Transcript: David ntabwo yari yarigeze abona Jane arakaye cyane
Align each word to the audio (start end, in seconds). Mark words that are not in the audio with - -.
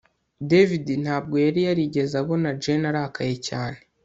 David 0.49 0.85
ntabwo 1.03 1.35
yari 1.45 1.61
yarigeze 1.67 2.13
abona 2.21 2.49
Jane 2.61 2.85
arakaye 2.91 3.35
cyane 3.47 3.79